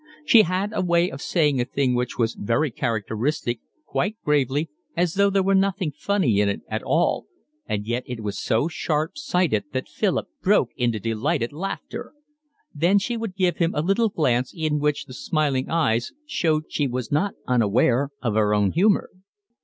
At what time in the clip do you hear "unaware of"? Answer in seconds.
17.47-18.33